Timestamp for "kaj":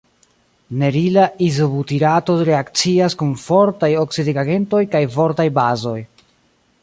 4.95-5.03